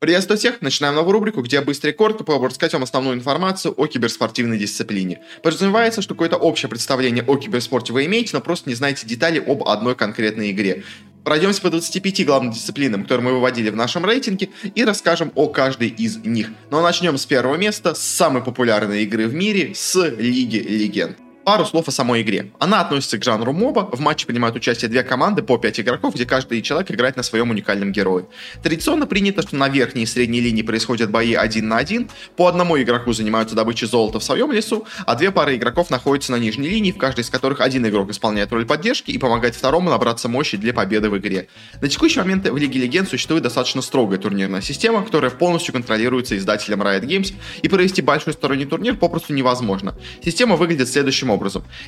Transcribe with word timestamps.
Приветствую 0.00 0.38
всех! 0.38 0.62
Начинаем 0.62 0.94
новую 0.94 1.12
рубрику, 1.12 1.42
где 1.42 1.56
я 1.56 1.62
быстро 1.62 1.90
и 1.90 1.92
коротко 1.92 2.24
попробую 2.24 2.48
рассказать 2.48 2.72
вам 2.72 2.84
основную 2.84 3.14
информацию 3.16 3.74
о 3.76 3.86
киберспортивной 3.86 4.56
дисциплине. 4.56 5.20
Подразумевается, 5.42 6.00
что 6.00 6.14
какое-то 6.14 6.38
общее 6.38 6.70
представление 6.70 7.22
о 7.22 7.36
киберспорте 7.36 7.92
вы 7.92 8.06
имеете, 8.06 8.30
но 8.32 8.40
просто 8.40 8.70
не 8.70 8.74
знаете 8.74 9.06
детали 9.06 9.38
об 9.46 9.68
одной 9.68 9.94
конкретной 9.94 10.52
игре. 10.52 10.84
Пройдемся 11.22 11.60
по 11.60 11.68
25 11.68 12.24
главным 12.24 12.50
дисциплинам, 12.50 13.02
которые 13.02 13.26
мы 13.26 13.32
выводили 13.34 13.68
в 13.68 13.76
нашем 13.76 14.06
рейтинге, 14.06 14.48
и 14.74 14.84
расскажем 14.84 15.32
о 15.34 15.48
каждой 15.48 15.88
из 15.88 16.16
них. 16.24 16.48
Но 16.70 16.78
ну, 16.78 16.78
а 16.78 16.82
начнем 16.82 17.18
с 17.18 17.26
первого 17.26 17.56
места, 17.56 17.94
с 17.94 18.00
самой 18.00 18.42
популярной 18.42 19.02
игры 19.02 19.26
в 19.26 19.34
мире, 19.34 19.74
с 19.74 20.02
Лиги 20.16 20.56
Легенд. 20.56 21.18
Пару 21.50 21.66
слов 21.66 21.88
о 21.88 21.90
самой 21.90 22.22
игре. 22.22 22.52
Она 22.60 22.80
относится 22.80 23.18
к 23.18 23.24
жанру 23.24 23.52
моба. 23.52 23.88
В 23.90 23.98
матче 23.98 24.24
принимают 24.24 24.54
участие 24.54 24.88
две 24.88 25.02
команды 25.02 25.42
по 25.42 25.58
5 25.58 25.80
игроков, 25.80 26.14
где 26.14 26.24
каждый 26.24 26.62
человек 26.62 26.92
играет 26.92 27.16
на 27.16 27.24
своем 27.24 27.50
уникальном 27.50 27.90
герое. 27.90 28.26
Традиционно 28.62 29.04
принято, 29.04 29.42
что 29.42 29.56
на 29.56 29.68
верхней 29.68 30.04
и 30.04 30.06
средней 30.06 30.40
линии 30.40 30.62
происходят 30.62 31.10
бои 31.10 31.34
один 31.34 31.66
на 31.66 31.78
один. 31.78 32.08
По 32.36 32.46
одному 32.46 32.80
игроку 32.80 33.12
занимаются 33.12 33.56
добычей 33.56 33.88
золота 33.88 34.20
в 34.20 34.22
своем 34.22 34.52
лесу, 34.52 34.86
а 35.06 35.16
две 35.16 35.32
пары 35.32 35.56
игроков 35.56 35.90
находятся 35.90 36.30
на 36.30 36.36
нижней 36.36 36.68
линии, 36.68 36.92
в 36.92 36.98
каждой 36.98 37.22
из 37.22 37.30
которых 37.30 37.60
один 37.60 37.84
игрок 37.84 38.10
исполняет 38.10 38.52
роль 38.52 38.64
поддержки 38.64 39.10
и 39.10 39.18
помогает 39.18 39.56
второму 39.56 39.90
набраться 39.90 40.28
мощи 40.28 40.56
для 40.56 40.72
победы 40.72 41.10
в 41.10 41.18
игре. 41.18 41.48
На 41.82 41.88
текущий 41.88 42.20
момент 42.20 42.48
в 42.48 42.56
Лиге 42.56 42.78
Легенд 42.78 43.08
существует 43.08 43.42
достаточно 43.42 43.82
строгая 43.82 44.20
турнирная 44.20 44.60
система, 44.60 45.02
которая 45.02 45.32
полностью 45.32 45.74
контролируется 45.74 46.38
издателем 46.38 46.80
Riot 46.80 47.06
Games, 47.06 47.32
и 47.60 47.68
провести 47.68 48.02
большой 48.02 48.34
сторонний 48.34 48.66
турнир 48.66 48.94
попросту 48.94 49.32
невозможно. 49.34 49.96
Система 50.24 50.54
выглядит 50.54 50.88
следующим 50.88 51.30
образом. 51.30 51.39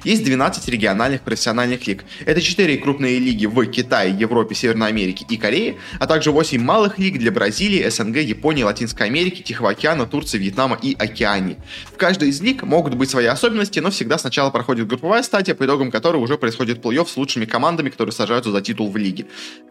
Есть 0.04 0.24
12 0.24 0.68
региональных 0.68 1.22
профессиональных 1.22 1.86
лиг. 1.86 2.04
Это 2.24 2.40
4 2.40 2.76
крупные 2.78 3.18
лиги 3.18 3.46
в 3.46 3.64
Китае, 3.66 4.14
Европе, 4.18 4.54
Северной 4.54 4.88
Америке 4.88 5.26
и 5.28 5.36
Корее, 5.36 5.76
а 5.98 6.06
также 6.06 6.30
8 6.30 6.60
малых 6.60 6.98
лиг 6.98 7.18
для 7.18 7.30
Бразилии, 7.30 7.88
СНГ, 7.88 8.16
Японии, 8.16 8.62
Латинской 8.62 9.06
Америки, 9.06 9.42
Тихого 9.42 9.70
океана, 9.70 10.06
Турции, 10.06 10.38
Вьетнама 10.38 10.78
и 10.80 10.94
Океании. 10.98 11.56
В 11.92 11.96
каждой 11.96 12.30
из 12.30 12.40
лиг 12.40 12.62
могут 12.62 12.94
быть 12.94 13.10
свои 13.10 13.26
особенности, 13.26 13.78
но 13.80 13.90
всегда 13.90 14.18
сначала 14.18 14.50
проходит 14.50 14.86
групповая 14.86 15.22
стадия, 15.22 15.54
по 15.54 15.64
итогам 15.64 15.90
которой 15.90 16.16
уже 16.16 16.38
происходит 16.38 16.84
плей-офф 16.84 17.08
с 17.08 17.16
лучшими 17.16 17.44
командами, 17.44 17.90
которые 17.90 18.12
сажаются 18.12 18.50
за 18.50 18.60
титул 18.60 18.90
в 18.90 18.96
лиге. 18.96 19.26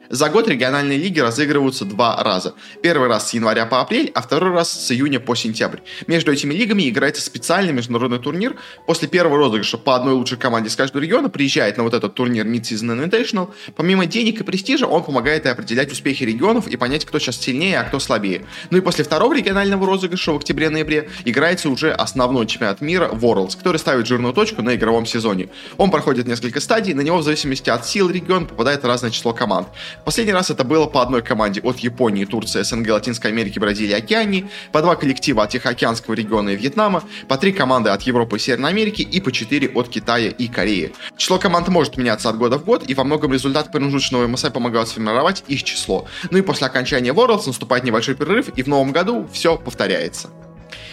За 0.09 0.29
год 0.29 0.49
региональные 0.49 0.97
лиги 0.97 1.21
разыгрываются 1.21 1.85
два 1.85 2.21
раза. 2.21 2.53
Первый 2.83 3.07
раз 3.07 3.29
с 3.29 3.33
января 3.33 3.65
по 3.65 3.79
апрель, 3.79 4.11
а 4.13 4.21
второй 4.21 4.51
раз 4.51 4.69
с 4.69 4.91
июня 4.91 5.21
по 5.21 5.35
сентябрь. 5.35 5.79
Между 6.05 6.33
этими 6.33 6.53
лигами 6.53 6.89
играется 6.89 7.21
специальный 7.21 7.71
международный 7.71 8.19
турнир. 8.19 8.57
После 8.85 9.07
первого 9.07 9.37
розыгрыша 9.37 9.70
по 9.77 9.95
одной 9.95 10.13
лучшей 10.13 10.37
команде 10.37 10.69
с 10.69 10.75
каждого 10.75 11.01
региона 11.01 11.29
приезжает 11.29 11.77
на 11.77 11.83
вот 11.83 11.93
этот 11.93 12.13
турнир 12.13 12.45
Mid-Season 12.45 13.09
Invitational. 13.09 13.49
Помимо 13.75 14.05
денег 14.05 14.41
и 14.41 14.43
престижа, 14.43 14.85
он 14.85 15.03
помогает 15.03 15.45
и 15.45 15.49
определять 15.49 15.91
успехи 15.91 16.23
регионов 16.23 16.67
и 16.67 16.77
понять, 16.77 17.05
кто 17.05 17.19
сейчас 17.19 17.37
сильнее, 17.37 17.79
а 17.79 17.83
кто 17.83 17.99
слабее. 17.99 18.45
Ну 18.69 18.77
и 18.77 18.81
после 18.81 19.03
второго 19.03 19.35
регионального 19.35 19.85
розыгрыша 19.85 20.31
в 20.31 20.37
октябре-ноябре 20.37 21.09
играется 21.25 21.69
уже 21.69 21.91
основной 21.91 22.47
чемпионат 22.47 22.81
мира 22.81 23.09
Worlds, 23.11 23.57
который 23.57 23.77
ставит 23.77 24.07
жирную 24.07 24.33
точку 24.33 24.61
на 24.61 24.75
игровом 24.75 25.05
сезоне. 25.05 25.49
Он 25.77 25.91
проходит 25.91 26.27
несколько 26.27 26.59
стадий, 26.59 26.93
на 26.93 27.01
него 27.01 27.17
в 27.17 27.23
зависимости 27.23 27.69
от 27.69 27.85
сил 27.85 28.09
региона 28.09 28.45
попадает 28.45 28.85
разное 28.85 29.11
число 29.11 29.33
команд. 29.33 29.67
Последний 30.05 30.33
раз 30.33 30.49
это 30.49 30.63
было 30.63 30.85
по 30.85 31.01
одной 31.01 31.21
команде 31.21 31.61
от 31.61 31.79
Японии, 31.79 32.25
Турции, 32.25 32.61
СНГ, 32.61 32.89
Латинской 32.89 33.31
Америки, 33.31 33.59
Бразилии, 33.59 33.93
Океании, 33.93 34.49
по 34.71 34.81
два 34.81 34.95
коллектива 34.95 35.43
от 35.43 35.49
Тихоокеанского 35.49 36.13
региона 36.13 36.49
и 36.49 36.55
Вьетнама, 36.55 37.03
по 37.27 37.37
три 37.37 37.51
команды 37.51 37.89
от 37.89 38.03
Европы 38.03 38.37
и 38.37 38.39
Северной 38.39 38.69
Америки 38.69 39.01
и 39.01 39.19
по 39.19 39.31
четыре 39.31 39.50
от 39.73 39.89
Китая 39.89 40.29
и 40.29 40.47
Кореи. 40.47 40.93
Число 41.17 41.37
команд 41.37 41.67
может 41.67 41.97
меняться 41.97 42.29
от 42.29 42.37
года 42.37 42.57
в 42.57 42.65
год, 42.65 42.89
и 42.89 42.93
во 42.93 43.03
многом 43.03 43.33
результат 43.33 43.71
промежуточного 43.71 44.27
МСА 44.27 44.49
помогают 44.51 44.89
сформировать 44.89 45.43
их 45.47 45.63
число. 45.63 46.07
Ну 46.29 46.37
и 46.37 46.41
после 46.41 46.67
окончания 46.67 47.11
Worlds 47.11 47.47
наступает 47.47 47.83
небольшой 47.83 48.15
перерыв, 48.15 48.49
и 48.55 48.63
в 48.63 48.67
новом 48.67 48.91
году 48.91 49.27
все 49.31 49.57
повторяется. 49.57 50.29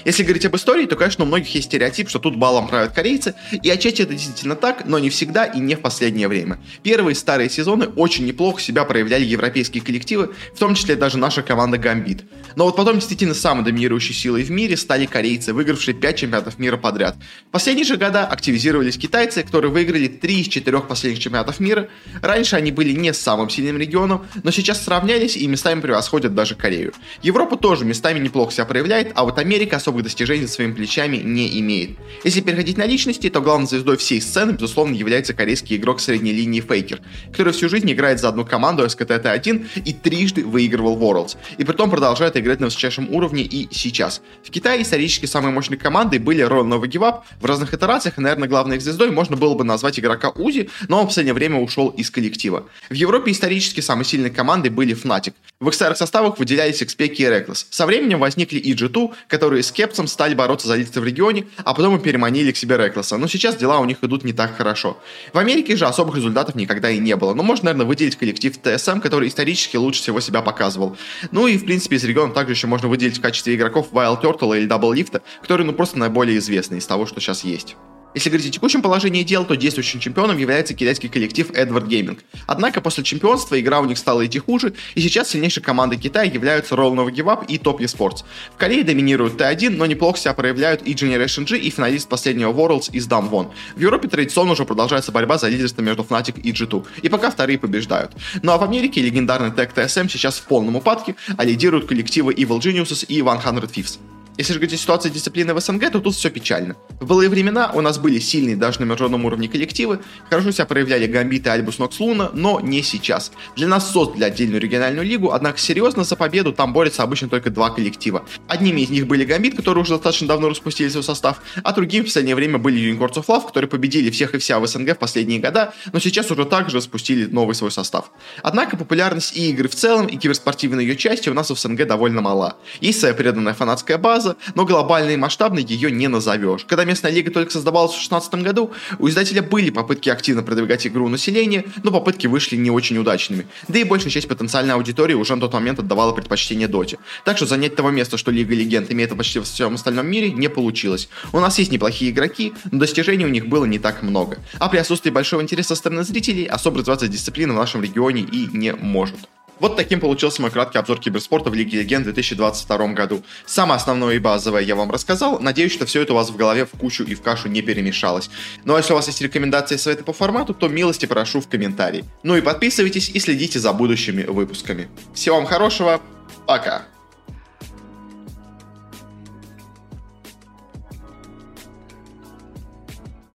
Если 0.04 0.22
говорить 0.22 0.44
об 0.46 0.56
истории, 0.56 0.86
то, 0.86 0.96
конечно, 0.96 1.24
у 1.24 1.26
многих 1.26 1.54
есть 1.54 1.66
стереотип, 1.66 2.08
что 2.08 2.18
тут 2.18 2.36
балом 2.36 2.68
правят 2.68 2.92
корейцы, 2.92 3.34
и 3.62 3.70
отчасти 3.70 4.02
это 4.02 4.14
действительно 4.14 4.56
так, 4.56 4.86
но 4.86 4.98
не 4.98 5.10
всегда 5.10 5.44
и 5.44 5.58
не 5.60 5.74
в 5.74 5.80
последнее 5.80 6.28
время. 6.28 6.58
Первые 6.82 7.14
старые 7.14 7.50
сезоны 7.50 7.86
очень 7.86 8.26
неплохо 8.26 8.60
себя 8.60 8.84
проявляли 8.84 9.24
европейские 9.24 9.82
коллективы, 9.82 10.34
в 10.54 10.58
том 10.58 10.74
числе 10.74 10.96
даже 10.96 11.18
наша 11.18 11.42
команда 11.42 11.78
Гамбит. 11.78 12.24
Но 12.56 12.64
вот 12.64 12.76
потом 12.76 12.94
действительно 12.96 13.34
самой 13.34 13.64
доминирующей 13.64 14.14
силой 14.14 14.42
в 14.42 14.50
мире 14.50 14.76
стали 14.76 15.06
корейцы, 15.06 15.52
выигравшие 15.52 15.94
5 15.94 16.16
чемпионатов 16.16 16.58
мира 16.58 16.76
подряд. 16.76 17.16
В 17.48 17.50
последние 17.50 17.84
же 17.84 17.96
года 17.96 18.26
активизировались 18.26 18.96
китайцы, 18.96 19.42
которые 19.42 19.70
выиграли 19.70 20.08
3 20.08 20.40
из 20.40 20.48
4 20.48 20.80
последних 20.80 21.20
чемпионатов 21.20 21.60
мира. 21.60 21.88
Раньше 22.22 22.56
они 22.56 22.72
были 22.72 22.92
не 22.92 23.12
самым 23.12 23.50
сильным 23.50 23.78
регионом, 23.78 24.26
но 24.42 24.50
сейчас 24.50 24.82
сравнялись 24.82 25.36
и 25.36 25.46
местами 25.46 25.80
превосходят 25.80 26.34
даже 26.34 26.54
Корею. 26.54 26.92
Европа 27.22 27.56
тоже 27.56 27.84
местами 27.84 28.18
неплохо 28.18 28.52
себя 28.52 28.64
проявляет, 28.64 29.12
а 29.14 29.24
вот 29.24 29.38
Америка 29.38 29.76
особых 29.98 30.04
достижений 30.04 30.46
за 30.46 30.52
своими 30.52 30.72
плечами 30.72 31.16
не 31.18 31.58
имеет. 31.60 31.90
Если 32.24 32.40
переходить 32.40 32.78
на 32.78 32.86
личности, 32.86 33.28
то 33.30 33.40
главной 33.40 33.66
звездой 33.66 33.96
всей 33.96 34.20
сцены, 34.20 34.52
безусловно, 34.52 34.94
является 34.94 35.34
корейский 35.34 35.76
игрок 35.76 36.00
средней 36.00 36.32
линии 36.32 36.60
Фейкер, 36.60 37.00
который 37.32 37.52
всю 37.52 37.68
жизнь 37.68 37.90
играет 37.90 38.20
за 38.20 38.28
одну 38.28 38.44
команду 38.44 38.84
SKTT1 38.84 39.82
и 39.84 39.92
трижды 39.92 40.44
выигрывал 40.44 40.96
Worlds, 40.98 41.36
и 41.58 41.64
при 41.64 41.72
том 41.74 41.90
продолжает 41.90 42.36
играть 42.36 42.60
на 42.60 42.66
высочайшем 42.66 43.14
уровне 43.14 43.42
и 43.42 43.68
сейчас. 43.72 44.22
В 44.44 44.50
Китае 44.50 44.82
исторически 44.82 45.26
самой 45.26 45.52
мощной 45.52 45.78
командой 45.78 46.18
были 46.18 46.46
Royal 46.46 46.66
Nova 46.66 46.88
Give 46.88 47.20
в 47.40 47.44
разных 47.44 47.74
итерациях, 47.74 48.18
и, 48.18 48.20
наверное, 48.20 48.48
главной 48.48 48.76
их 48.76 48.82
звездой 48.82 49.10
можно 49.10 49.36
было 49.36 49.54
бы 49.54 49.64
назвать 49.64 49.98
игрока 49.98 50.30
Узи, 50.30 50.68
но 50.88 51.00
он 51.00 51.04
в 51.04 51.08
последнее 51.08 51.34
время 51.34 51.58
ушел 51.58 51.88
из 51.88 52.10
коллектива. 52.10 52.66
В 52.90 52.94
Европе 52.94 53.32
исторически 53.32 53.80
самой 53.80 54.04
сильной 54.04 54.30
командой 54.30 54.68
были 54.68 54.94
Fnatic. 54.94 55.34
В 55.60 55.66
их 55.66 55.74
старых 55.74 55.98
составах 55.98 56.38
выделялись 56.38 56.80
XP 56.80 57.08
и 57.08 57.24
Reckless. 57.24 57.66
Со 57.70 57.84
временем 57.84 58.20
возникли 58.20 58.58
и 58.58 58.76
G2, 58.76 59.12
которые 59.26 59.64
с 59.64 59.72
Кепсом 59.72 60.06
стали 60.06 60.32
бороться 60.32 60.68
за 60.68 60.76
лидерство 60.76 61.00
в 61.00 61.04
регионе, 61.04 61.48
а 61.64 61.74
потом 61.74 61.96
и 61.96 61.98
переманили 62.00 62.52
к 62.52 62.56
себе 62.56 62.76
Reckless. 62.76 63.16
Но 63.16 63.26
сейчас 63.26 63.56
дела 63.56 63.80
у 63.80 63.84
них 63.84 63.98
идут 64.02 64.22
не 64.22 64.32
так 64.32 64.56
хорошо. 64.56 64.98
В 65.32 65.38
Америке 65.38 65.74
же 65.74 65.86
особых 65.86 66.14
результатов 66.14 66.54
никогда 66.54 66.90
и 66.90 66.98
не 66.98 67.16
было. 67.16 67.34
Но 67.34 67.42
можно, 67.42 67.64
наверное, 67.64 67.86
выделить 67.86 68.14
коллектив 68.14 68.56
TSM, 68.56 69.00
который 69.00 69.26
исторически 69.26 69.76
лучше 69.76 70.00
всего 70.00 70.20
себя 70.20 70.42
показывал. 70.42 70.96
Ну 71.32 71.48
и, 71.48 71.58
в 71.58 71.64
принципе, 71.64 71.96
из 71.96 72.04
региона 72.04 72.32
также 72.32 72.52
еще 72.52 72.68
можно 72.68 72.86
выделить 72.86 73.18
в 73.18 73.20
качестве 73.20 73.56
игроков 73.56 73.88
Wild 73.90 74.22
Turtle 74.22 74.56
или 74.56 74.68
Double 74.68 74.94
Lift, 74.94 75.20
которые, 75.42 75.66
ну, 75.66 75.72
просто 75.72 75.98
наиболее 75.98 76.38
известны 76.38 76.76
из 76.76 76.86
того, 76.86 77.04
что 77.04 77.18
сейчас 77.18 77.42
есть. 77.42 77.74
Если 78.14 78.30
говорить 78.30 78.48
о 78.48 78.50
текущем 78.50 78.80
положении 78.80 79.22
дел, 79.22 79.44
то 79.44 79.54
действующим 79.54 80.00
чемпионом 80.00 80.38
является 80.38 80.74
китайский 80.74 81.08
коллектив 81.08 81.50
Edward 81.50 81.88
Gaming. 81.88 82.18
Однако 82.46 82.80
после 82.80 83.04
чемпионства 83.04 83.60
игра 83.60 83.80
у 83.80 83.84
них 83.84 83.98
стала 83.98 84.24
идти 84.24 84.38
хуже, 84.38 84.72
и 84.94 85.00
сейчас 85.00 85.28
сильнейшей 85.28 85.62
командой 85.62 85.98
Китая 85.98 86.30
являются 86.30 86.74
Roll 86.74 86.94
No 86.94 87.08
Give 87.10 87.26
Up 87.26 87.44
и 87.46 87.58
Top 87.58 87.78
Esports. 87.78 88.24
В 88.54 88.56
Корее 88.56 88.82
доминируют 88.82 89.40
Т1, 89.40 89.70
но 89.70 89.84
неплохо 89.86 90.18
себя 90.18 90.32
проявляют 90.32 90.82
и 90.82 90.94
Generation 90.94 91.46
G, 91.46 91.58
и 91.58 91.70
финалист 91.70 92.08
последнего 92.08 92.52
Worlds 92.52 92.90
из 92.92 93.06
Damwon. 93.06 93.50
В 93.76 93.80
Европе 93.80 94.08
традиционно 94.08 94.52
уже 94.52 94.64
продолжается 94.64 95.12
борьба 95.12 95.36
за 95.36 95.48
лидерство 95.48 95.82
между 95.82 96.02
Fnatic 96.02 96.40
и 96.40 96.52
G2, 96.52 96.86
и 97.02 97.08
пока 97.08 97.30
вторые 97.30 97.58
побеждают. 97.58 98.12
Ну 98.42 98.52
а 98.52 98.58
в 98.58 98.62
Америке 98.62 99.02
легендарный 99.02 99.50
тег 99.50 99.72
TSM 99.76 100.08
сейчас 100.08 100.38
в 100.38 100.44
полном 100.44 100.76
упадке, 100.76 101.14
а 101.36 101.44
лидируют 101.44 101.86
коллективы 101.86 102.32
Evil 102.32 102.58
Geniuses 102.58 103.04
и 103.06 103.20
100 103.20 103.32
Thieves. 103.66 103.98
Если 104.38 104.52
же 104.52 104.60
говорить 104.60 104.74
о 104.74 104.76
ситуации 104.76 105.08
дисциплины 105.08 105.52
в 105.52 105.60
СНГ, 105.60 105.90
то 105.90 105.98
тут 105.98 106.14
все 106.14 106.30
печально. 106.30 106.76
В 107.00 107.06
былые 107.06 107.28
времена 107.28 107.72
у 107.74 107.80
нас 107.80 107.98
были 107.98 108.20
сильные 108.20 108.54
даже 108.54 108.78
на 108.78 108.84
международном 108.84 109.24
уровне 109.24 109.48
коллективы, 109.48 109.98
хорошо 110.30 110.52
себя 110.52 110.64
проявляли 110.64 111.08
Гамбит 111.08 111.46
и 111.46 111.50
Альбус 111.50 111.80
Нокс 111.80 111.98
Луна, 111.98 112.30
но 112.32 112.60
не 112.60 112.84
сейчас. 112.84 113.32
Для 113.56 113.66
нас 113.66 113.90
создали 113.90 114.22
отдельную 114.22 114.60
региональную 114.60 115.04
лигу, 115.04 115.32
однако 115.32 115.58
серьезно 115.58 116.04
за 116.04 116.14
победу 116.14 116.52
там 116.52 116.72
борются 116.72 117.02
обычно 117.02 117.28
только 117.28 117.50
два 117.50 117.70
коллектива. 117.70 118.24
Одними 118.46 118.82
из 118.82 118.90
них 118.90 119.08
были 119.08 119.24
Гамбит, 119.24 119.56
которые 119.56 119.82
уже 119.82 119.94
достаточно 119.94 120.28
давно 120.28 120.50
распустили 120.50 120.88
свой 120.88 121.02
состав, 121.02 121.42
а 121.64 121.72
другим 121.72 122.04
в 122.04 122.06
последнее 122.06 122.36
время 122.36 122.58
были 122.58 122.80
Unicorns 122.80 123.14
of 123.14 123.26
Love, 123.26 123.46
которые 123.46 123.68
победили 123.68 124.08
всех 124.10 124.36
и 124.36 124.38
вся 124.38 124.60
в 124.60 124.66
СНГ 124.68 124.94
в 124.94 124.98
последние 124.98 125.40
года, 125.40 125.74
но 125.92 125.98
сейчас 125.98 126.30
уже 126.30 126.44
также 126.44 126.76
распустили 126.76 127.26
новый 127.26 127.56
свой 127.56 127.72
состав. 127.72 128.12
Однако 128.44 128.76
популярность 128.76 129.36
и 129.36 129.50
игры 129.50 129.68
в 129.68 129.74
целом, 129.74 130.06
и 130.06 130.16
киберспортивной 130.16 130.84
ее 130.84 130.94
части 130.94 131.28
у 131.28 131.34
нас 131.34 131.50
в 131.50 131.58
СНГ 131.58 131.88
довольно 131.88 132.20
мала. 132.20 132.56
Есть 132.80 133.00
своя 133.00 133.14
преданная 133.14 133.54
фанатская 133.54 133.98
база, 133.98 134.27
база, 134.28 134.36
но 134.54 134.64
глобальной 134.64 135.14
и 135.14 135.16
масштабной 135.16 135.62
ее 135.62 135.90
не 135.90 136.08
назовешь. 136.08 136.64
Когда 136.66 136.84
местная 136.84 137.12
лига 137.12 137.30
только 137.30 137.50
создавалась 137.50 137.92
в 137.92 137.94
2016 137.94 138.34
году, 138.42 138.72
у 138.98 139.08
издателя 139.08 139.42
были 139.42 139.70
попытки 139.70 140.08
активно 140.08 140.42
продвигать 140.42 140.86
игру 140.86 141.08
населения, 141.08 141.64
но 141.82 141.90
попытки 141.90 142.26
вышли 142.26 142.56
не 142.56 142.70
очень 142.70 142.98
удачными. 142.98 143.46
Да 143.68 143.78
и 143.78 143.84
большая 143.84 144.10
часть 144.10 144.28
потенциальной 144.28 144.74
аудитории 144.74 145.14
уже 145.14 145.34
на 145.34 145.40
тот 145.40 145.52
момент 145.52 145.78
отдавала 145.78 146.12
предпочтение 146.12 146.68
доте. 146.68 146.98
Так 147.24 147.36
что 147.36 147.46
занять 147.46 147.76
того 147.76 147.90
места, 147.90 148.16
что 148.18 148.30
Лига 148.30 148.54
Легенд 148.54 148.90
имеет 148.90 149.16
почти 149.16 149.38
во 149.38 149.44
всем 149.44 149.74
остальном 149.74 150.06
мире, 150.06 150.30
не 150.30 150.48
получилось. 150.48 151.08
У 151.32 151.40
нас 151.40 151.58
есть 151.58 151.72
неплохие 151.72 152.10
игроки, 152.10 152.52
но 152.70 152.80
достижений 152.80 153.24
у 153.24 153.28
них 153.28 153.46
было 153.46 153.64
не 153.64 153.78
так 153.78 154.02
много. 154.02 154.38
А 154.58 154.68
при 154.68 154.78
отсутствии 154.78 155.10
большого 155.10 155.42
интереса 155.42 155.68
со 155.68 155.76
стороны 155.76 156.02
зрителей, 156.02 156.44
особо 156.44 156.78
развиваться 156.78 157.08
дисциплина 157.08 157.52
в 157.52 157.56
нашем 157.56 157.82
регионе 157.82 158.22
и 158.22 158.48
не 158.52 158.72
может. 158.74 159.16
Вот 159.60 159.76
таким 159.76 160.00
получился 160.00 160.40
мой 160.40 160.50
краткий 160.50 160.78
обзор 160.78 161.00
киберспорта 161.00 161.50
в 161.50 161.54
Лиге 161.54 161.80
Легенд 161.80 162.02
в 162.02 162.12
2022 162.12 162.88
году. 162.88 163.22
Самое 163.46 163.76
основное 163.76 164.14
и 164.16 164.18
базовое 164.18 164.62
я 164.62 164.76
вам 164.76 164.90
рассказал. 164.90 165.40
Надеюсь, 165.40 165.72
что 165.72 165.86
все 165.86 166.02
это 166.02 166.12
у 166.12 166.16
вас 166.16 166.30
в 166.30 166.36
голове 166.36 166.64
в 166.64 166.70
кучу 166.70 167.04
и 167.04 167.14
в 167.14 167.22
кашу 167.22 167.48
не 167.48 167.62
перемешалось. 167.62 168.30
Ну 168.64 168.74
а 168.74 168.78
если 168.78 168.92
у 168.92 168.96
вас 168.96 169.06
есть 169.06 169.20
рекомендации 169.20 169.74
и 169.74 169.78
советы 169.78 170.04
по 170.04 170.12
формату, 170.12 170.54
то 170.54 170.68
милости 170.68 171.06
прошу 171.06 171.40
в 171.40 171.48
комментарии. 171.48 172.04
Ну 172.22 172.36
и 172.36 172.40
подписывайтесь 172.40 173.08
и 173.08 173.18
следите 173.18 173.58
за 173.58 173.72
будущими 173.72 174.22
выпусками. 174.22 174.88
Всего 175.14 175.36
вам 175.36 175.46
хорошего, 175.46 176.00
пока! 176.46 176.86